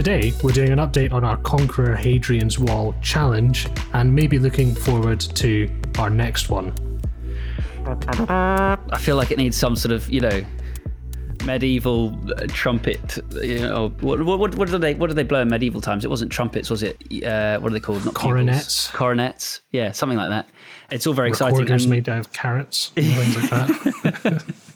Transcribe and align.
Today, 0.00 0.32
we're 0.42 0.52
doing 0.52 0.70
an 0.70 0.78
update 0.78 1.12
on 1.12 1.24
our 1.24 1.36
Conqueror 1.36 1.94
Hadrian's 1.94 2.58
Wall 2.58 2.94
challenge 3.02 3.68
and 3.92 4.14
maybe 4.14 4.38
looking 4.38 4.74
forward 4.74 5.20
to 5.20 5.70
our 5.98 6.08
next 6.08 6.48
one. 6.48 6.72
I 7.84 8.98
feel 8.98 9.16
like 9.16 9.30
it 9.30 9.36
needs 9.36 9.58
some 9.58 9.76
sort 9.76 9.92
of, 9.92 10.08
you 10.08 10.22
know, 10.22 10.42
medieval 11.44 12.18
uh, 12.30 12.46
trumpet. 12.48 13.18
You 13.42 13.58
know, 13.58 13.88
what, 14.00 14.24
what, 14.24 14.38
what, 14.38 14.54
what 14.54 14.70
did 14.70 14.80
they 14.80 14.94
what 14.94 15.08
do 15.08 15.12
they 15.12 15.22
blow 15.22 15.42
in 15.42 15.50
medieval 15.50 15.82
times? 15.82 16.02
It 16.02 16.08
wasn't 16.08 16.32
trumpets, 16.32 16.70
was 16.70 16.82
it? 16.82 16.96
Uh, 17.22 17.60
what 17.60 17.70
are 17.70 17.74
they 17.74 17.78
called? 17.80 18.02
Not 18.02 18.14
Coronets. 18.14 18.86
bugles. 18.86 18.90
Coronets. 18.94 19.60
Yeah, 19.70 19.92
something 19.92 20.16
like 20.16 20.30
that. 20.30 20.48
It's 20.90 21.06
all 21.06 21.12
very 21.12 21.28
exciting. 21.28 21.58
Recorders 21.58 21.86
made 21.86 22.08
out 22.08 22.20
of 22.20 22.32
carrots 22.32 22.90
and 22.96 23.04
things 23.04 23.36
like 23.36 23.50
that. 23.50 24.54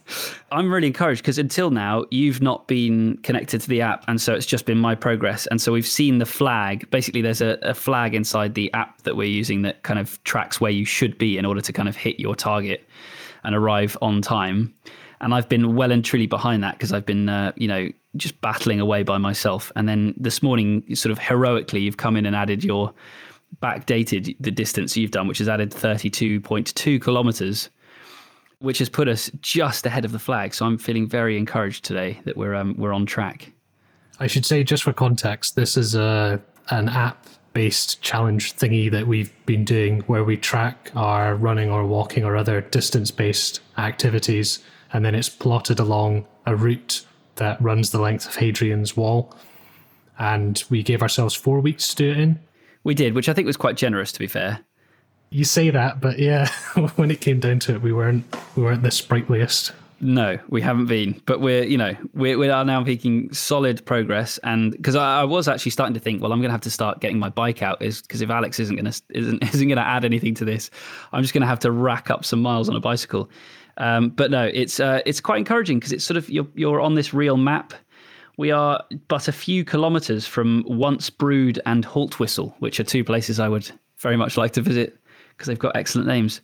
I'm 0.53 0.73
really 0.73 0.87
encouraged 0.87 1.23
because 1.23 1.39
until 1.39 1.71
now 1.71 2.05
you've 2.11 2.41
not 2.41 2.69
been 2.69 3.19
connected 3.19 3.61
to 3.63 3.69
the 3.69 3.81
app, 3.81 4.05
and 4.09 4.21
so 4.21 4.35
it's 4.35 4.47
just 4.47 4.67
been 4.67 4.79
my 4.79 4.95
progress. 4.95 5.47
And 5.47 5.61
so 5.61 5.73
we've 5.73 5.87
seen 5.87 6.19
the 6.19 6.27
flag. 6.27 6.89
Basically, 6.91 7.23
there's 7.23 7.41
a, 7.41 7.59
a 7.63 7.75
flag 7.75 8.15
inside 8.15 8.55
the 8.55 8.73
app 8.73 9.03
that 9.03 9.17
we're 9.17 9.29
using 9.29 9.63
that 9.63 9.83
kind 9.83 9.99
of 9.99 10.23
tracks 10.25 10.61
where 10.61 10.71
you 10.71 10.85
should 10.85 11.19
be 11.19 11.39
in 11.39 11.45
order 11.45 11.61
to 11.61 11.73
kind 11.73 11.89
of 11.89 11.97
hit 11.97 12.21
your 12.21 12.35
target 12.35 12.89
and 13.43 13.55
arrive 13.55 13.97
on 14.01 14.23
time. 14.23 14.75
And 15.21 15.35
I've 15.35 15.49
been 15.49 15.75
well 15.75 15.91
and 15.91 16.05
truly 16.05 16.27
behind 16.27 16.63
that 16.65 16.75
because 16.75 16.93
I've 16.93 17.07
been, 17.07 17.29
uh, 17.29 17.53
you 17.57 17.69
know, 17.69 17.89
just 18.17 18.41
battling 18.41 18.81
away 18.81 19.03
by 19.03 19.19
myself. 19.19 19.73
And 19.75 19.89
then 19.89 20.15
this 20.17 20.43
morning, 20.43 20.95
sort 20.95 21.13
of 21.13 21.19
heroically, 21.19 21.81
you've 21.81 21.97
come 21.97 22.17
in 22.17 22.27
and 22.27 22.37
added 22.37 22.63
your 22.63 22.93
backdated 23.63 24.37
the 24.41 24.51
distance 24.51 24.97
you've 24.97 25.11
done, 25.11 25.29
which 25.29 25.39
has 25.39 25.49
added 25.49 25.71
32.2 25.71 27.01
kilometers 27.01 27.71
which 28.59 28.79
has 28.79 28.89
put 28.89 29.09
us 29.09 29.31
just 29.41 29.87
ahead 29.87 30.05
of 30.05 30.13
the 30.13 30.19
flag. 30.19 30.55
So 30.55 30.67
I'm 30.67 30.79
feeling 30.79 31.09
very 31.09 31.37
encouraged 31.37 31.85
today 31.85 32.21
that 32.25 32.37
we're 32.37 32.55
um, 32.55 32.75
we're 32.79 32.93
on 32.93 33.07
track. 33.07 33.53
I 34.21 34.27
should 34.27 34.47
say, 34.47 34.63
just 34.63 34.83
for 34.83 34.93
context, 34.93 35.57
this 35.57 35.77
is 35.77 35.95
a 35.95 36.41
an 36.71 36.89
app 36.89 37.27
based 37.53 38.03
challenge 38.03 38.57
thingy 38.57 38.91
that 38.91 39.07
we've 39.07 39.33
been 39.47 39.65
doing 39.65 40.01
where 40.03 40.25
we 40.25 40.37
track 40.37 40.91
our 40.97 41.37
running 41.37 41.71
or 41.71 41.87
walking 41.87 42.25
or 42.25 42.37
other 42.37 42.61
distance 42.61 43.11
based 43.11 43.61
activities, 43.79 44.59
and 44.93 45.05
then 45.05 45.15
it's 45.15 45.29
plotted 45.29 45.79
along 45.79 46.27
a 46.47 46.55
route 46.55 47.05
that 47.37 47.61
runs 47.61 47.91
the 47.91 48.01
length 48.01 48.27
of 48.27 48.37
Hadrian's 48.37 48.97
Wall. 48.97 49.35
And 50.19 50.63
we 50.71 50.83
gave 50.83 51.03
ourselves 51.03 51.35
four 51.35 51.61
weeks 51.61 51.89
to 51.91 51.97
do 51.97 52.11
it 52.11 52.19
in. 52.19 52.39
We 52.85 52.95
did, 52.95 53.15
which 53.15 53.29
I 53.29 53.33
think 53.33 53.47
was 53.47 53.57
quite 53.57 53.77
generous, 53.77 54.13
to 54.13 54.19
be 54.19 54.29
fair. 54.29 54.61
You 55.35 55.43
say 55.43 55.71
that, 55.71 56.01
but 56.01 56.21
yeah, 56.21 56.47
when 56.95 57.11
it 57.11 57.21
came 57.21 57.41
down 57.41 57.59
to 57.61 57.75
it, 57.75 57.83
we 57.83 57.93
weren't 57.93 58.25
we 58.55 58.63
weren't 58.63 58.85
the 58.85 58.93
sprightliest. 58.93 59.73
No, 60.01 60.39
we 60.49 60.61
haven't 60.61 60.87
been, 60.87 61.21
but 61.27 61.41
we're 61.41 61.65
you 61.65 61.77
know 61.77 61.97
we 62.13 62.37
we 62.37 62.49
are 62.51 62.65
now 62.65 62.83
making 62.83 63.33
solid 63.33 63.85
progress. 63.85 64.39
And 64.45 64.71
because 64.71 64.95
I, 64.95 65.23
I 65.23 65.25
was 65.25 65.49
actually 65.49 65.73
starting 65.73 65.93
to 65.95 65.99
think, 65.99 66.23
well, 66.23 66.33
I'm 66.33 66.39
going 66.39 66.51
to 66.51 66.53
have 66.53 66.61
to 66.61 66.71
start 66.71 67.01
getting 67.01 67.19
my 67.19 67.31
bike 67.31 67.65
out, 67.65 67.83
is 67.83 68.01
because 68.01 68.21
if 68.21 68.31
Alex 68.31 68.61
isn't 68.61 68.77
going 68.77 68.93
to 68.93 69.03
isn't 69.11 69.43
isn't 69.55 69.67
going 69.67 69.77
to 69.77 69.85
add 69.85 70.05
anything 70.05 70.35
to 70.35 70.45
this, 70.45 70.71
I'm 71.11 71.23
just 71.23 71.35
going 71.35 71.41
to 71.41 71.49
have 71.49 71.59
to 71.61 71.73
rack 71.73 72.13
up 72.13 72.25
some 72.25 72.41
miles 72.41 72.69
on 72.69 72.77
a 72.77 72.81
bicycle. 72.81 73.29
Um, 73.79 74.11
but 74.11 74.31
no, 74.31 74.49
it's 74.55 74.79
uh, 74.79 75.01
it's 75.05 75.21
quite 75.21 75.39
encouraging 75.39 75.81
because 75.81 75.91
it's 75.91 76.05
sort 76.05 76.17
of 76.17 76.31
you're 76.31 76.47
you're 76.55 76.81
on 76.81 76.95
this 76.95 77.13
real 77.13 77.39
map. 77.39 77.75
We 78.37 78.53
are 78.53 78.85
but 79.09 79.27
a 79.27 79.33
few 79.33 79.65
kilometres 79.65 80.29
from 80.29 80.63
Once 80.69 81.11
Brewed 81.11 81.61
and 81.67 81.85
Haltwhistle, 81.85 82.55
which 82.61 82.79
are 82.79 82.85
two 82.85 83.03
places 83.03 83.41
I 83.41 83.49
would 83.49 83.69
very 83.99 84.17
much 84.17 84.37
like 84.37 84.53
to 84.53 84.61
visit 84.61 84.97
because 85.37 85.49
they've 85.49 85.59
got 85.59 85.77
excellent 85.77 86.07
names. 86.07 86.41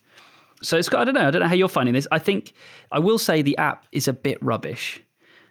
So 0.63 0.77
it's 0.77 0.89
got, 0.89 1.01
I 1.01 1.05
don't 1.05 1.15
know, 1.15 1.29
I 1.29 1.31
don't 1.31 1.41
know 1.41 1.49
how 1.49 1.55
you're 1.55 1.69
finding 1.69 1.95
this. 1.95 2.07
I 2.11 2.19
think 2.19 2.53
I 2.93 2.99
will 2.99 3.19
say 3.19 3.43
the 3.43 3.57
app 3.57 3.87
is 3.93 4.09
a 4.09 4.13
bit 4.13 4.39
rubbish. 4.43 5.01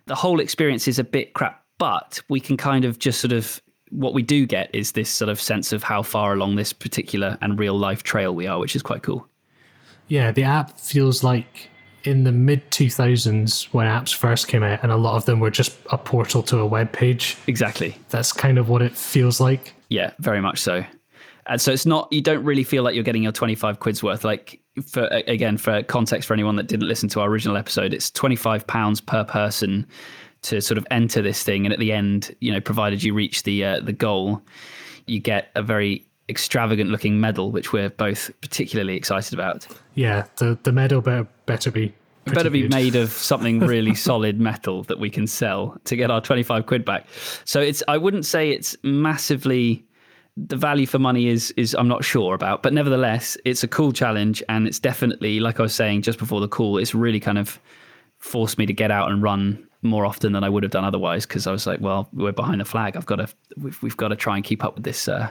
The 0.05 0.15
whole 0.15 0.39
experience 0.39 0.87
is 0.87 0.99
a 0.99 1.03
bit 1.03 1.33
crap, 1.33 1.63
but 1.77 2.21
we 2.29 2.39
can 2.39 2.57
kind 2.57 2.85
of 2.85 2.99
just 2.99 3.19
sort 3.21 3.31
of 3.31 3.61
what 3.91 4.13
we 4.13 4.21
do 4.21 4.45
get 4.45 4.69
is 4.73 4.91
this 4.91 5.09
sort 5.09 5.29
of 5.29 5.41
sense 5.41 5.73
of 5.73 5.83
how 5.83 6.03
far 6.03 6.33
along 6.33 6.55
this 6.55 6.73
particular 6.73 7.37
and 7.41 7.57
real 7.57 7.77
life 7.77 8.03
trail 8.03 8.35
we 8.35 8.45
are, 8.45 8.59
which 8.59 8.75
is 8.75 8.83
quite 8.83 9.03
cool. 9.03 9.27
Yeah, 10.07 10.31
the 10.31 10.43
app 10.43 10.79
feels 10.79 11.23
like 11.23 11.69
in 12.03 12.23
the 12.23 12.31
mid 12.31 12.69
2000s 12.71 13.65
when 13.73 13.87
apps 13.87 14.13
first 14.13 14.47
came 14.47 14.63
out, 14.63 14.79
and 14.83 14.91
a 14.91 14.97
lot 14.97 15.15
of 15.15 15.25
them 15.25 15.39
were 15.39 15.51
just 15.51 15.77
a 15.91 15.97
portal 15.97 16.41
to 16.43 16.59
a 16.59 16.65
web 16.65 16.91
page. 16.91 17.37
Exactly. 17.47 17.95
That's 18.09 18.31
kind 18.31 18.57
of 18.57 18.69
what 18.69 18.81
it 18.81 18.95
feels 18.95 19.39
like. 19.39 19.73
Yeah, 19.89 20.11
very 20.19 20.41
much 20.41 20.59
so. 20.59 20.83
And 21.47 21.59
so 21.61 21.71
it's 21.71 21.85
not 21.85 22.11
you 22.11 22.21
don't 22.21 22.43
really 22.43 22.63
feel 22.63 22.83
like 22.83 22.95
you're 22.95 23.03
getting 23.03 23.23
your 23.23 23.31
25 23.31 23.79
quid's 23.79 24.03
worth. 24.03 24.23
Like 24.23 24.61
for 24.85 25.05
again 25.27 25.57
for 25.57 25.83
context 25.83 26.27
for 26.27 26.33
anyone 26.33 26.55
that 26.55 26.67
didn't 26.67 26.87
listen 26.87 27.09
to 27.09 27.19
our 27.19 27.27
original 27.27 27.57
episode 27.57 27.93
it's 27.93 28.09
25 28.11 28.65
pounds 28.65 29.01
per 29.01 29.25
person 29.25 29.85
to 30.41 30.61
sort 30.61 30.77
of 30.77 30.87
enter 30.89 31.21
this 31.21 31.43
thing. 31.43 31.65
And 31.65 31.73
at 31.73 31.79
the 31.79 31.91
end 31.91 32.35
you 32.39 32.51
know 32.51 32.61
provided 32.61 33.03
you 33.03 33.13
reach 33.13 33.43
the 33.43 33.63
uh, 33.63 33.79
the 33.81 33.93
goal 33.93 34.41
you 35.05 35.19
get 35.19 35.49
a 35.55 35.63
very 35.63 36.05
extravagant 36.29 36.91
looking 36.91 37.19
medal 37.19 37.51
which 37.51 37.73
we're 37.73 37.89
both 37.89 38.31
particularly 38.41 38.95
excited 38.95 39.33
about. 39.33 39.67
Yeah, 39.95 40.25
the 40.37 40.57
the 40.63 40.71
medal 40.71 41.01
better 41.01 41.27
better 41.45 41.71
be 41.71 41.93
better 42.25 42.49
be 42.51 42.61
good. 42.61 42.71
made 42.71 42.95
of 42.95 43.09
something 43.11 43.59
really 43.61 43.95
solid 43.95 44.39
metal 44.39 44.83
that 44.83 44.99
we 44.99 45.09
can 45.09 45.25
sell 45.25 45.75
to 45.85 45.95
get 45.95 46.11
our 46.11 46.21
25 46.21 46.67
quid 46.67 46.85
back. 46.85 47.07
So 47.45 47.59
it's 47.59 47.81
i 47.87 47.97
wouldn't 47.97 48.25
say 48.25 48.51
it's 48.51 48.77
massively 48.83 49.83
the 50.47 50.55
value 50.55 50.85
for 50.85 50.99
money 50.99 51.27
is 51.27 51.51
is 51.57 51.73
I'm 51.73 51.87
not 51.87 52.03
sure 52.03 52.33
about, 52.33 52.63
but 52.63 52.73
nevertheless, 52.73 53.37
it's 53.45 53.63
a 53.63 53.67
cool 53.67 53.91
challenge, 53.91 54.43
and 54.49 54.67
it's 54.67 54.79
definitely 54.79 55.39
like 55.39 55.59
I 55.59 55.63
was 55.63 55.73
saying 55.73 56.03
just 56.03 56.19
before 56.19 56.39
the 56.39 56.47
call. 56.47 56.77
It's 56.77 56.95
really 56.95 57.19
kind 57.19 57.37
of 57.37 57.59
forced 58.19 58.57
me 58.57 58.65
to 58.65 58.73
get 58.73 58.91
out 58.91 59.09
and 59.09 59.23
run 59.23 59.65
more 59.81 60.05
often 60.05 60.33
than 60.33 60.43
I 60.43 60.49
would 60.49 60.63
have 60.63 60.71
done 60.71 60.83
otherwise 60.83 61.25
because 61.25 61.47
I 61.47 61.51
was 61.51 61.65
like, 61.65 61.79
well, 61.79 62.09
we're 62.13 62.33
behind 62.33 62.59
the 62.59 62.65
flag. 62.65 62.97
I've 62.97 63.05
got 63.05 63.17
to 63.17 63.27
we've, 63.57 63.81
we've 63.81 63.97
got 63.97 64.09
to 64.09 64.15
try 64.15 64.35
and 64.35 64.43
keep 64.43 64.63
up 64.63 64.75
with 64.75 64.83
this 64.83 65.07
uh, 65.07 65.29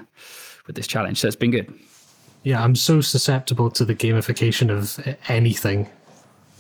with 0.66 0.76
this 0.76 0.86
challenge. 0.86 1.18
So 1.18 1.26
it's 1.26 1.36
been 1.36 1.50
good. 1.50 1.72
Yeah, 2.42 2.62
I'm 2.62 2.76
so 2.76 3.00
susceptible 3.00 3.70
to 3.72 3.84
the 3.84 3.94
gamification 3.94 4.70
of 4.70 5.16
anything. 5.28 5.88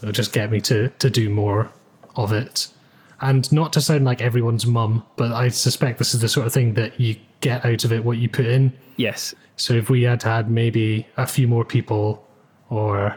It'll 0.02 0.12
just 0.12 0.32
get 0.32 0.50
me 0.50 0.60
to 0.62 0.88
to 0.88 1.10
do 1.10 1.30
more 1.30 1.70
of 2.16 2.32
it. 2.32 2.68
And 3.20 3.50
not 3.52 3.72
to 3.72 3.80
sound 3.80 4.04
like 4.04 4.20
everyone's 4.20 4.66
mum, 4.66 5.04
but 5.16 5.32
I 5.32 5.48
suspect 5.48 5.98
this 5.98 6.14
is 6.14 6.20
the 6.20 6.28
sort 6.28 6.46
of 6.46 6.52
thing 6.52 6.74
that 6.74 7.00
you 7.00 7.16
get 7.40 7.64
out 7.64 7.84
of 7.84 7.92
it 7.92 8.04
what 8.04 8.18
you 8.18 8.28
put 8.28 8.46
in. 8.46 8.72
Yes, 8.96 9.34
So 9.56 9.74
if 9.74 9.90
we 9.90 10.02
had 10.02 10.22
had 10.22 10.50
maybe 10.50 11.06
a 11.16 11.26
few 11.26 11.48
more 11.48 11.64
people, 11.64 12.26
or 12.70 13.16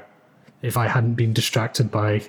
if 0.62 0.78
I 0.78 0.88
hadn't 0.88 1.16
been 1.16 1.34
distracted 1.34 1.92
by 1.92 2.24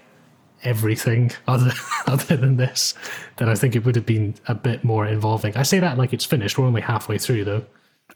everything 0.64 1.32
other 1.48 1.72
other 2.06 2.36
than 2.36 2.56
this, 2.56 2.94
then 3.36 3.48
I 3.48 3.54
think 3.54 3.74
it 3.76 3.84
would 3.84 3.96
have 3.96 4.06
been 4.06 4.34
a 4.48 4.54
bit 4.54 4.84
more 4.84 5.06
involving. 5.06 5.56
I 5.56 5.62
say 5.62 5.80
that 5.80 5.98
like 5.98 6.12
it's 6.12 6.24
finished. 6.24 6.58
We're 6.58 6.66
only 6.66 6.82
halfway 6.82 7.18
through 7.18 7.44
though. 7.44 7.64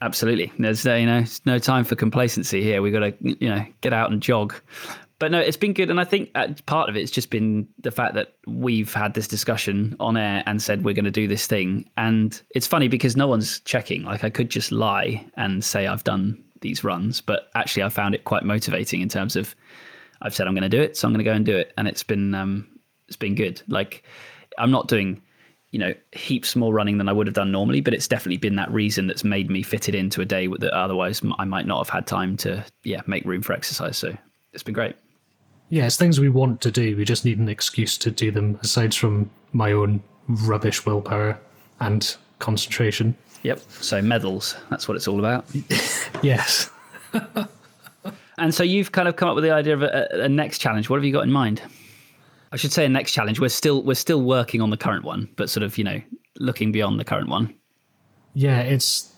absolutely. 0.01 0.51
There's 0.59 0.85
uh, 0.85 0.93
you 0.95 1.05
know 1.05 1.23
no 1.45 1.59
time 1.59 1.83
for 1.83 1.95
complacency 1.95 2.61
here. 2.63 2.81
We've 2.81 2.93
got 2.93 2.99
to 2.99 3.13
you 3.21 3.49
know 3.49 3.65
get 3.81 3.93
out 3.93 4.11
and 4.11 4.21
jog. 4.21 4.53
But 5.19 5.31
no, 5.31 5.39
it's 5.39 5.57
been 5.57 5.73
good, 5.73 5.89
and 5.89 5.99
I 5.99 6.03
think 6.03 6.29
uh, 6.35 6.49
part 6.67 6.89
of 6.89 6.95
it's 6.95 7.09
just 7.09 7.31
been 7.31 7.67
the 7.79 7.89
fact 7.89 8.13
that 8.13 8.35
we've 8.45 8.93
had 8.93 9.15
this 9.15 9.27
discussion 9.27 9.95
on 9.99 10.15
air 10.15 10.43
and 10.45 10.61
said 10.61 10.85
we're 10.85 10.93
going 10.93 11.05
to 11.05 11.11
do 11.11 11.27
this 11.27 11.47
thing, 11.47 11.89
and 11.97 12.39
it's 12.51 12.67
funny 12.67 12.87
because 12.87 13.17
no 13.17 13.27
one's 13.27 13.59
checking. 13.61 14.03
Like 14.03 14.23
I 14.23 14.29
could 14.29 14.49
just 14.49 14.71
lie 14.71 15.25
and 15.35 15.63
say 15.63 15.87
I've 15.87 16.03
done 16.03 16.43
these 16.61 16.83
runs, 16.83 17.19
but 17.19 17.49
actually 17.55 17.83
I 17.83 17.89
found 17.89 18.13
it 18.13 18.25
quite 18.25 18.43
motivating 18.43 19.01
in 19.01 19.09
terms 19.09 19.35
of 19.35 19.55
I've 20.21 20.35
said 20.35 20.47
I'm 20.47 20.53
going 20.53 20.69
to 20.69 20.77
do 20.77 20.81
it, 20.81 20.95
so 20.95 21.07
I'm 21.07 21.13
going 21.13 21.25
to 21.25 21.29
go 21.29 21.35
and 21.35 21.45
do 21.45 21.57
it, 21.57 21.73
and 21.77 21.87
it's 21.87 22.03
been 22.03 22.35
um, 22.35 22.67
it's 23.07 23.17
been 23.17 23.33
good. 23.33 23.61
Like 23.67 24.03
I'm 24.59 24.71
not 24.71 24.87
doing 24.87 25.23
you 25.71 25.79
know 25.79 25.93
heaps 26.13 26.55
more 26.55 26.73
running 26.73 26.99
than 26.99 27.09
I 27.09 27.13
would 27.13 27.25
have 27.25 27.33
done 27.33 27.51
normally, 27.51 27.81
but 27.81 27.95
it's 27.95 28.07
definitely 28.07 28.37
been 28.37 28.55
that 28.57 28.71
reason 28.71 29.07
that's 29.07 29.23
made 29.23 29.49
me 29.49 29.63
fit 29.63 29.89
it 29.89 29.95
into 29.95 30.21
a 30.21 30.25
day 30.25 30.45
that 30.45 30.73
otherwise 30.73 31.23
I 31.39 31.45
might 31.45 31.65
not 31.65 31.79
have 31.79 31.89
had 31.89 32.05
time 32.05 32.37
to 32.37 32.63
yeah 32.83 33.01
make 33.07 33.25
room 33.25 33.41
for 33.41 33.53
exercise. 33.53 33.97
So 33.97 34.15
it's 34.53 34.61
been 34.61 34.75
great. 34.75 34.95
Yeah, 35.69 35.85
it's 35.85 35.97
things 35.97 36.19
we 36.19 36.29
want 36.29 36.61
to 36.61 36.71
do. 36.71 36.95
We 36.95 37.03
just 37.03 37.25
need 37.25 37.39
an 37.39 37.49
excuse 37.49 37.97
to 37.99 38.11
do 38.11 38.31
them, 38.31 38.59
aside 38.61 38.95
from 38.95 39.29
my 39.51 39.71
own 39.73 40.01
rubbish 40.27 40.85
willpower 40.85 41.39
and 41.79 42.15
concentration. 42.39 43.17
Yep. 43.43 43.59
So 43.69 44.01
medals, 44.01 44.55
that's 44.69 44.87
what 44.87 44.95
it's 44.95 45.07
all 45.07 45.19
about. 45.19 45.45
Yes. 46.23 46.71
And 48.37 48.53
so 48.53 48.63
you've 48.63 48.91
kind 48.91 49.07
of 49.07 49.15
come 49.15 49.29
up 49.29 49.35
with 49.35 49.43
the 49.43 49.51
idea 49.51 49.73
of 49.73 49.81
a, 49.81 50.07
a 50.11 50.29
next 50.29 50.59
challenge. 50.59 50.89
What 50.89 50.97
have 50.97 51.03
you 51.03 51.11
got 51.11 51.23
in 51.23 51.31
mind? 51.31 51.61
I 52.51 52.55
should 52.55 52.71
say 52.71 52.85
a 52.85 52.89
next 52.89 53.11
challenge. 53.11 53.39
We're 53.39 53.49
still 53.49 53.83
we're 53.83 53.95
still 53.95 54.21
working 54.21 54.61
on 54.61 54.69
the 54.69 54.77
current 54.77 55.03
one, 55.03 55.27
but 55.35 55.49
sort 55.49 55.63
of 55.63 55.77
you 55.77 55.83
know 55.83 56.01
looking 56.39 56.71
beyond 56.71 56.99
the 56.99 57.03
current 57.03 57.29
one. 57.29 57.53
Yeah, 58.33 58.59
it's 58.59 59.11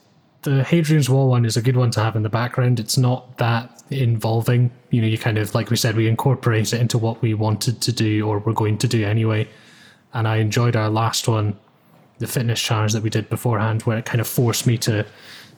the 0.43 0.63
Hadrian's 0.63 1.09
Wall 1.09 1.29
one 1.29 1.45
is 1.45 1.57
a 1.57 1.61
good 1.61 1.75
one 1.75 1.91
to 1.91 1.99
have 2.01 2.15
in 2.15 2.23
the 2.23 2.29
background. 2.29 2.79
It's 2.79 2.97
not 2.97 3.37
that 3.37 3.83
involving. 3.89 4.71
You 4.89 5.01
know, 5.01 5.07
you 5.07 5.17
kind 5.17 5.37
of 5.37 5.53
like 5.53 5.69
we 5.69 5.75
said, 5.75 5.95
we 5.95 6.07
incorporate 6.07 6.73
it 6.73 6.79
into 6.79 6.97
what 6.97 7.21
we 7.21 7.33
wanted 7.33 7.81
to 7.81 7.91
do 7.91 8.27
or 8.27 8.39
we're 8.39 8.53
going 8.53 8.77
to 8.79 8.87
do 8.87 9.03
anyway. 9.03 9.47
And 10.13 10.27
I 10.27 10.37
enjoyed 10.37 10.75
our 10.75 10.89
last 10.89 11.27
one, 11.27 11.57
the 12.19 12.27
fitness 12.27 12.61
challenge 12.61 12.93
that 12.93 13.03
we 13.03 13.09
did 13.09 13.29
beforehand, 13.29 13.83
where 13.83 13.97
it 13.97 14.05
kind 14.05 14.21
of 14.21 14.27
forced 14.27 14.65
me 14.65 14.77
to 14.79 15.05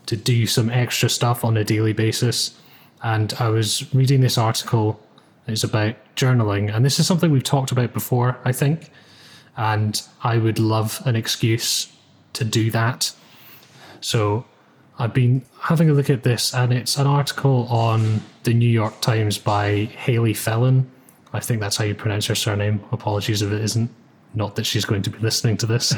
to 0.07 0.17
do 0.17 0.47
some 0.47 0.71
extra 0.71 1.07
stuff 1.07 1.45
on 1.45 1.55
a 1.57 1.63
daily 1.63 1.93
basis. 1.93 2.59
And 3.03 3.33
I 3.39 3.49
was 3.49 3.93
reading 3.93 4.21
this 4.21 4.37
article. 4.37 4.99
It's 5.47 5.63
about 5.63 5.95
journaling, 6.15 6.73
and 6.73 6.83
this 6.85 6.99
is 6.99 7.05
something 7.05 7.31
we've 7.31 7.43
talked 7.43 7.71
about 7.71 7.93
before, 7.93 8.37
I 8.45 8.51
think. 8.51 8.89
And 9.57 10.01
I 10.23 10.37
would 10.37 10.59
love 10.59 11.01
an 11.05 11.15
excuse 11.15 11.91
to 12.33 12.43
do 12.43 12.71
that. 12.71 13.11
So 13.99 14.45
I've 15.01 15.15
been 15.15 15.41
having 15.59 15.89
a 15.89 15.93
look 15.93 16.11
at 16.11 16.21
this, 16.21 16.53
and 16.53 16.71
it's 16.71 16.95
an 16.95 17.07
article 17.07 17.65
on 17.69 18.21
the 18.43 18.53
New 18.53 18.69
York 18.69 19.01
Times 19.01 19.39
by 19.39 19.85
Hayley 19.85 20.35
Phelan. 20.35 20.91
I 21.33 21.39
think 21.39 21.59
that's 21.59 21.75
how 21.75 21.85
you 21.85 21.95
pronounce 21.95 22.27
her 22.27 22.35
surname. 22.35 22.83
Apologies 22.91 23.41
if 23.41 23.51
it 23.51 23.61
isn't. 23.61 23.89
Not 24.35 24.55
that 24.57 24.65
she's 24.67 24.85
going 24.85 25.01
to 25.01 25.09
be 25.09 25.17
listening 25.17 25.57
to 25.57 25.65
this. 25.65 25.95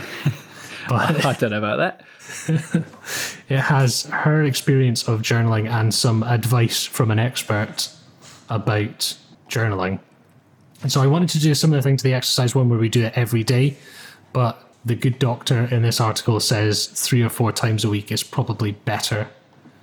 but 0.87 1.25
I 1.25 1.33
don't 1.33 1.51
know 1.51 1.57
about 1.57 1.77
that. 1.79 2.05
it 3.49 3.59
has 3.59 4.03
her 4.05 4.41
experience 4.43 5.05
of 5.05 5.21
journaling 5.21 5.69
and 5.69 5.93
some 5.93 6.23
advice 6.23 6.85
from 6.85 7.11
an 7.11 7.19
expert 7.19 7.89
about 8.49 9.17
journaling. 9.49 9.99
And 10.81 10.89
so 10.89 11.01
I 11.01 11.07
wanted 11.07 11.27
to 11.31 11.39
do 11.39 11.51
a 11.51 11.55
similar 11.55 11.81
thing 11.81 11.97
to 11.97 12.03
the 12.05 12.13
exercise 12.13 12.55
one 12.55 12.69
where 12.69 12.79
we 12.79 12.87
do 12.87 13.03
it 13.03 13.11
every 13.17 13.43
day, 13.43 13.75
but 14.31 14.62
the 14.85 14.95
good 14.95 15.19
doctor 15.19 15.65
in 15.71 15.81
this 15.81 16.01
article 16.01 16.39
says 16.39 16.87
three 16.87 17.21
or 17.21 17.29
four 17.29 17.51
times 17.51 17.83
a 17.83 17.89
week 17.89 18.11
is 18.11 18.23
probably 18.23 18.73
better. 18.73 19.27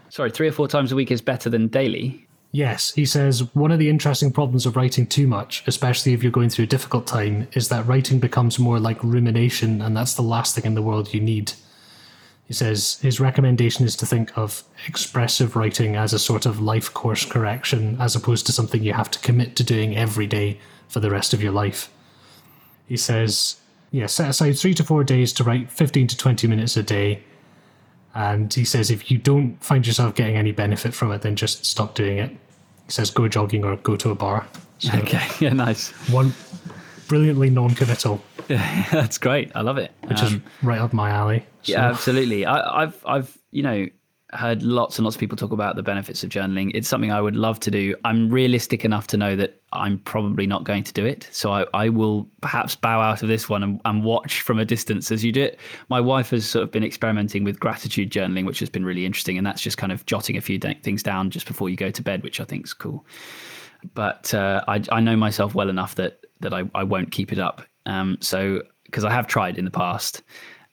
Sorry, 0.08 0.31
three 0.31 0.49
or 0.49 0.52
four 0.52 0.69
times 0.69 0.93
a 0.93 0.97
week 0.97 1.11
is 1.11 1.20
better 1.20 1.49
than 1.49 1.69
daily? 1.69 2.26
Yes, 2.52 2.93
he 2.94 3.06
says 3.06 3.55
one 3.55 3.70
of 3.70 3.79
the 3.79 3.88
interesting 3.88 4.32
problems 4.32 4.67
of 4.67 4.75
writing 4.75 5.06
too 5.06 5.29
much, 5.29 5.62
especially 5.69 6.12
if 6.12 6.23
you're 6.23 6.32
going 6.32 6.50
through 6.50 6.64
a 6.64 6.69
difficult 6.69 7.06
time, 7.06 7.47
is 7.52 7.69
that 7.69 7.87
writing 7.87 8.19
becomes 8.19 8.58
more 8.58 8.81
like 8.81 9.02
rumination, 9.05 9.81
and 9.81 9.97
that's 9.97 10.14
the 10.14 10.23
last 10.23 10.56
thing 10.56 10.64
in 10.64 10.75
the 10.75 10.82
world 10.82 11.14
you 11.14 11.20
need. 11.20 11.53
He 12.44 12.55
says 12.55 12.99
his 13.00 13.20
recommendation 13.20 13.85
is 13.85 13.94
to 13.94 14.06
think 14.06 14.37
of 14.37 14.64
expressive 14.88 15.55
writing 15.55 15.94
as 15.94 16.12
a 16.12 16.19
sort 16.19 16.44
of 16.44 16.61
life 16.61 16.93
course 16.93 17.25
correction, 17.25 17.96
as 18.00 18.17
opposed 18.17 18.46
to 18.46 18.53
something 18.53 18.82
you 18.82 18.94
have 18.94 19.12
to 19.12 19.20
commit 19.20 19.55
to 19.55 19.62
doing 19.62 19.96
every 19.96 20.26
day 20.26 20.58
for 20.88 20.99
the 20.99 21.11
rest 21.11 21.32
of 21.32 21.41
your 21.41 21.53
life. 21.53 21.88
He 22.88 22.96
says, 22.96 23.60
yeah, 23.91 24.07
set 24.07 24.29
aside 24.29 24.59
three 24.59 24.75
to 24.75 24.85
four 24.85 25.05
days 25.05 25.33
to 25.35 25.45
write 25.45 25.71
15 25.71 26.07
to 26.09 26.17
20 26.17 26.47
minutes 26.47 26.77
a 26.77 26.83
day. 26.83 27.23
And 28.15 28.53
he 28.53 28.65
says 28.65 28.91
if 28.91 29.11
you 29.11 29.19
don't 29.19 29.63
find 29.63 29.87
yourself 29.87 30.15
getting 30.15 30.37
any 30.37 30.53
benefit 30.53 30.95
from 30.95 31.13
it, 31.13 31.23
then 31.23 31.37
just 31.37 31.65
stop 31.65 31.95
doing 31.95 32.19
it. 32.19 32.31
He 32.31 32.93
says 32.93 33.11
go 33.11 33.29
jogging 33.29 33.65
or 33.65 33.77
go 33.77 33.97
to 33.97 34.11
a 34.11 34.15
bar. 34.15 34.47
So 34.79 34.93
okay, 34.99 35.27
yeah, 35.41 35.53
nice. 35.53 35.91
One 36.11 36.35
brilliantly 37.09 37.51
non-committal. 37.51 38.23
Yeah, 38.49 38.87
that's 38.93 39.19
great. 39.19 39.51
I 39.55 39.63
love 39.63 39.79
it. 39.79 39.93
Which 40.07 40.21
um, 40.21 40.27
is 40.27 40.41
right 40.63 40.81
up 40.81 40.93
my 40.93 41.11
alley. 41.11 41.45
So. 41.63 41.73
Yeah, 41.73 41.89
absolutely. 41.89 42.47
I, 42.47 42.83
I've, 42.83 43.07
I've, 43.07 43.39
you 43.51 43.63
know, 43.63 43.87
heard 44.32 44.62
lots 44.62 44.99
and 44.99 45.05
lots 45.05 45.17
of 45.17 45.21
people 45.21 45.37
talk 45.37 45.53
about 45.53 45.77
the 45.77 45.82
benefits 45.82 46.23
of 46.23 46.31
journaling. 46.31 46.71
It's 46.75 46.88
something 46.88 47.11
I 47.11 47.21
would 47.21 47.37
love 47.37 47.59
to 47.61 47.71
do. 47.71 47.94
I'm 48.05 48.31
realistic 48.31 48.85
enough 48.85 49.06
to 49.09 49.17
know 49.17 49.35
that 49.37 49.61
I'm 49.73 49.99
probably 49.99 50.47
not 50.47 50.65
going 50.65 50.85
to 50.85 50.93
do 50.93 51.05
it. 51.05 51.29
So 51.32 51.53
I, 51.53 51.67
I 51.75 51.88
will 51.88 52.29
perhaps 52.41 52.77
bow 52.77 53.00
out 53.00 53.23
of 53.23 53.29
this 53.29 53.49
one 53.49 53.62
and, 53.62 53.81
and, 53.85 54.05
watch 54.05 54.41
from 54.43 54.59
a 54.59 54.65
distance 54.65 55.11
as 55.11 55.25
you 55.25 55.32
do 55.32 55.43
it. 55.43 55.59
My 55.88 56.00
wife 56.00 56.31
has 56.31 56.49
sort 56.49 56.62
of 56.62 56.71
been 56.71 56.85
experimenting 56.85 57.44
with 57.44 57.61
gratitude 57.61 58.11
journaling, 58.11 58.47
which 58.47 58.61
has 58.61 58.71
been 58.71 58.85
really 58.85 59.05
interesting. 59.05 59.37
And 59.37 59.47
that's 59.47 59.62
just 59.62 59.79
kind 59.79 59.93
of 59.93 60.06
jotting 60.06 60.37
a 60.37 60.41
few 60.41 60.59
things 60.59 61.03
down 61.03 61.31
just 61.31 61.47
before 61.47 61.69
you 61.69 61.77
go 61.77 61.91
to 61.91 62.03
bed, 62.03 62.23
which 62.23 62.41
I 62.41 62.44
think 62.44 62.67
is 62.67 62.73
cool. 62.73 63.05
But 63.94 64.32
uh, 64.35 64.62
I, 64.69 64.82
I 64.93 65.00
know 65.00 65.17
myself 65.17 65.55
well 65.55 65.69
enough 65.69 65.97
that, 65.97 66.25
that 66.41 66.55
I, 66.55 66.65
I 66.75 66.85
won't 66.85 67.11
keep 67.11 67.32
it 67.32 67.38
up. 67.38 67.62
Um, 67.87 68.19
so, 68.21 68.62
because 68.85 69.05
I 69.05 69.11
have 69.11 69.27
tried 69.27 69.56
in 69.56 69.65
the 69.65 69.71
past 69.71 70.23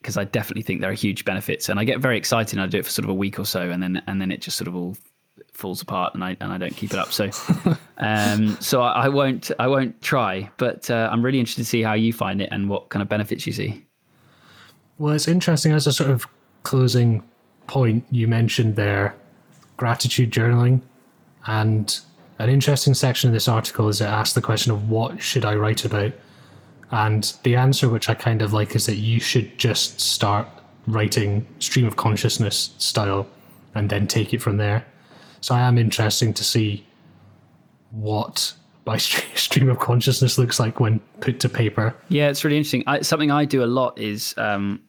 because 0.08 0.16
I 0.16 0.24
definitely 0.24 0.62
think 0.62 0.80
there 0.80 0.90
are 0.90 0.94
huge 0.94 1.26
benefits, 1.26 1.68
and 1.68 1.78
I 1.82 1.84
get 1.84 2.00
very 2.00 2.18
excited. 2.18 2.54
and 2.54 2.62
I 2.62 2.68
do 2.68 2.78
it 2.78 2.86
for 2.86 2.92
sort 2.92 3.04
of 3.04 3.10
a 3.10 3.14
week 3.14 3.38
or 3.38 3.46
so, 3.46 3.70
and 3.70 3.84
then 3.84 4.02
and 4.08 4.22
then 4.22 4.32
it 4.32 4.40
just 4.40 4.56
sort 4.56 4.70
of 4.70 4.76
all 4.78 4.96
falls 5.52 5.82
apart, 5.82 6.14
and 6.14 6.24
I 6.24 6.38
and 6.40 6.54
I 6.54 6.58
don't 6.58 6.74
keep 6.74 6.94
it 6.94 6.98
up. 6.98 7.12
So, 7.12 7.30
um, 7.98 8.58
so 8.62 8.84
I, 8.84 9.04
I, 9.04 9.10
won't 9.10 9.52
I 9.60 9.68
won't 9.68 10.02
try, 10.02 10.50
but 10.56 10.90
uh, 10.90 11.10
I'm 11.12 11.26
really 11.26 11.42
interested 11.42 11.64
to 11.64 11.68
see 11.68 11.82
how 11.82 11.92
you 11.92 12.14
find 12.14 12.42
it 12.42 12.48
and 12.54 12.70
what 12.70 12.88
kind 12.88 13.04
of 13.04 13.10
benefits 13.10 13.46
you 13.46 13.52
see. 13.52 13.86
Well, 14.98 15.14
it's 15.14 15.28
interesting 15.28 15.74
as 15.74 15.88
a 15.88 15.92
sort 15.92 16.10
of 16.10 16.26
closing 16.64 17.22
point. 17.68 18.06
You 18.10 18.30
mentioned 18.30 18.78
there 18.78 19.14
gratitude 19.76 20.32
journaling, 20.32 20.80
and 21.48 22.00
an 22.40 22.50
interesting 22.50 22.94
section 22.94 23.30
of 23.30 23.34
this 23.34 23.50
article 23.50 23.90
is 23.90 24.00
it 24.00 24.06
asks 24.06 24.36
the 24.36 24.42
question 24.42 24.72
of 24.72 24.90
what 24.90 25.22
should 25.22 25.44
I 25.44 25.56
write 25.56 25.84
about 25.84 26.14
and 26.92 27.34
the 27.44 27.56
answer, 27.56 27.90
which 27.90 28.10
I 28.10 28.14
kind 28.14 28.42
of 28.42 28.54
like, 28.54 28.76
is 28.76 28.86
that 28.86 28.96
you 28.96 29.20
should 29.20 29.58
just 29.58 30.00
start 30.00 30.48
writing 30.88 31.46
stream 31.60 31.86
of 31.86 31.98
consciousness 31.98 32.72
style 32.78 33.28
and 33.76 33.90
then 33.90 34.08
take 34.08 34.34
it 34.34 34.42
from 34.42 34.58
there. 34.58 34.86
So 35.42 35.54
I 35.54 35.62
am 35.62 35.78
interested 35.78 36.36
to 36.36 36.44
see 36.44 36.86
what 37.92 38.54
my 38.86 38.98
stream 38.98 39.70
of 39.70 39.80
consciousness 39.80 40.38
looks 40.38 40.60
like 40.60 40.80
when 40.80 41.00
put 41.20 41.40
to 41.42 41.50
paper. 41.50 41.94
Yeah, 42.10 42.30
it's 42.30 42.44
really 42.44 42.58
interesting. 42.58 42.84
I, 42.88 43.02
something 43.02 43.32
I 43.32 43.46
do 43.46 43.64
a 43.64 43.66
lot 43.66 44.00
is 44.00 44.34
um, 44.38 44.82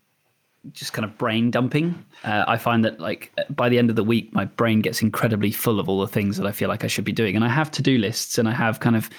just 0.73 0.93
kind 0.93 1.05
of 1.05 1.19
brain 1.19 1.51
dumping. 1.51 2.05
Uh, 2.25 2.44
I 2.47 2.56
find 2.56 2.85
that 2.85 3.01
like 3.01 3.33
by 3.51 3.69
the 3.69 3.79
end 3.79 3.91
of 3.91 3.97
the 3.97 4.05
week, 4.05 4.33
my 4.33 4.44
brain 4.44 4.81
gets 4.81 5.03
incredibly 5.03 5.51
full 5.51 5.81
of 5.81 5.89
all 5.89 6.01
the 6.01 6.09
things 6.09 6.37
that 6.37 6.47
I 6.47 6.53
feel 6.53 6.69
like 6.69 6.85
I 6.85 6.87
should 6.87 7.05
be 7.05 7.12
doing, 7.12 7.35
and 7.37 7.44
I 7.44 7.49
have 7.49 7.71
to 7.73 7.83
do 7.83 7.99
lists 7.99 8.39
and 8.39 8.49
I 8.49 8.53
have 8.53 8.81
kind 8.81 8.97
of 8.97 9.11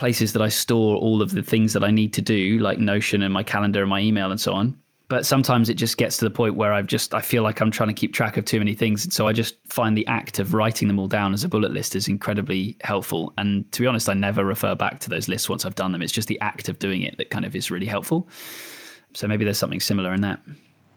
places 0.00 0.32
that 0.32 0.40
I 0.40 0.48
store 0.48 0.96
all 0.96 1.20
of 1.20 1.32
the 1.32 1.42
things 1.42 1.74
that 1.74 1.84
I 1.84 1.90
need 1.90 2.14
to 2.14 2.22
do, 2.22 2.58
like 2.58 2.78
Notion 2.78 3.22
and 3.22 3.34
my 3.34 3.42
calendar 3.42 3.82
and 3.82 3.90
my 3.90 4.00
email 4.00 4.30
and 4.30 4.40
so 4.40 4.54
on. 4.54 4.74
But 5.08 5.26
sometimes 5.26 5.68
it 5.68 5.74
just 5.74 5.98
gets 5.98 6.16
to 6.16 6.24
the 6.24 6.30
point 6.30 6.54
where 6.54 6.72
I've 6.72 6.86
just 6.86 7.12
I 7.12 7.20
feel 7.20 7.42
like 7.42 7.60
I'm 7.60 7.70
trying 7.70 7.90
to 7.90 7.94
keep 7.94 8.14
track 8.14 8.38
of 8.38 8.46
too 8.46 8.58
many 8.58 8.74
things, 8.74 9.04
and 9.04 9.12
so 9.12 9.28
I 9.28 9.34
just 9.34 9.56
find 9.66 9.94
the 9.94 10.06
act 10.06 10.38
of 10.38 10.54
writing 10.54 10.88
them 10.88 10.98
all 10.98 11.06
down 11.06 11.34
as 11.34 11.44
a 11.44 11.48
bullet 11.48 11.72
list 11.72 11.94
is 11.94 12.08
incredibly 12.08 12.78
helpful. 12.80 13.34
And 13.36 13.70
to 13.72 13.82
be 13.82 13.86
honest, 13.86 14.08
I 14.08 14.14
never 14.14 14.42
refer 14.42 14.74
back 14.74 15.00
to 15.00 15.10
those 15.10 15.28
lists 15.28 15.50
once 15.50 15.66
I've 15.66 15.74
done 15.74 15.92
them. 15.92 16.00
It's 16.00 16.12
just 16.12 16.28
the 16.28 16.40
act 16.40 16.70
of 16.70 16.78
doing 16.78 17.02
it 17.02 17.18
that 17.18 17.28
kind 17.28 17.44
of 17.44 17.54
is 17.54 17.70
really 17.70 17.86
helpful. 17.86 18.26
So 19.12 19.28
maybe 19.28 19.44
there's 19.44 19.58
something 19.58 19.80
similar 19.80 20.14
in 20.14 20.22
that. 20.22 20.40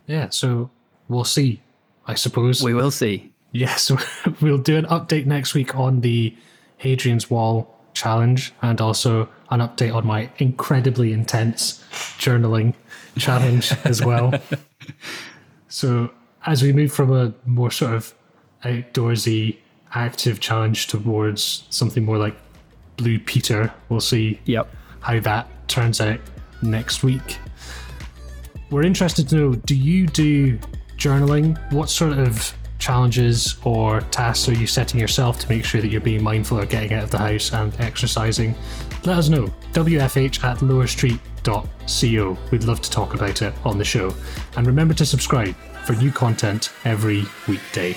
Yeah. 0.07 0.29
So 0.29 0.69
we'll 1.09 1.25
see. 1.25 1.61
I 2.07 2.13
suppose 2.13 2.63
we 2.63 2.73
will 2.73 2.91
see. 2.91 3.33
Yes, 3.51 3.91
we'll 4.41 4.59
do 4.59 4.77
an 4.77 4.85
update 4.85 5.25
next 5.25 5.53
week 5.53 5.75
on 5.75 6.00
the 6.01 6.33
Hadrian's 6.77 7.29
Wall 7.29 7.73
challenge 7.93 8.53
and 8.61 8.79
also 8.81 9.29
an 9.49 9.59
update 9.59 9.93
on 9.93 10.05
my 10.05 10.29
incredibly 10.37 11.13
intense 11.13 11.83
journaling 12.17 12.73
challenge 13.17 13.71
as 13.83 14.03
well. 14.03 14.33
So, 15.67 16.11
as 16.45 16.61
we 16.61 16.73
move 16.73 16.91
from 16.91 17.11
a 17.13 17.33
more 17.45 17.71
sort 17.71 17.93
of 17.93 18.13
outdoorsy, 18.63 19.57
active 19.93 20.39
challenge 20.39 20.87
towards 20.87 21.65
something 21.69 22.03
more 22.03 22.17
like 22.17 22.35
Blue 22.97 23.19
Peter, 23.19 23.73
we'll 23.89 23.99
see 23.99 24.39
yep. 24.45 24.69
how 24.99 25.19
that 25.21 25.47
turns 25.67 26.01
out 26.01 26.19
next 26.61 27.03
week. 27.03 27.37
We're 28.69 28.83
interested 28.83 29.29
to 29.29 29.35
know 29.35 29.55
do 29.55 29.75
you 29.75 30.07
do 30.07 30.57
journaling? 30.97 31.57
What 31.71 31.89
sort 31.89 32.17
of 32.17 32.53
challenges 32.83 33.55
or 33.63 34.01
tasks 34.01 34.49
are 34.49 34.53
you 34.53 34.67
setting 34.67 34.99
yourself 34.99 35.39
to 35.39 35.49
make 35.49 35.63
sure 35.63 35.81
that 35.81 35.87
you're 35.87 36.01
being 36.01 36.21
mindful 36.21 36.59
of 36.59 36.67
getting 36.69 36.93
out 36.93 37.03
of 37.03 37.11
the 37.11 37.17
house 37.17 37.53
and 37.53 37.73
exercising? 37.79 38.53
Let 39.05 39.17
us 39.17 39.29
know. 39.29 39.47
WFH 39.71 40.43
at 40.43 40.57
lowerstreet.co. 40.57 42.37
We'd 42.51 42.63
love 42.65 42.81
to 42.81 42.91
talk 42.91 43.13
about 43.13 43.41
it 43.41 43.53
on 43.63 43.77
the 43.77 43.85
show. 43.85 44.13
And 44.57 44.67
remember 44.67 44.93
to 44.95 45.05
subscribe 45.05 45.55
for 45.85 45.93
new 45.93 46.11
content 46.11 46.73
every 46.83 47.23
weekday. 47.47 47.95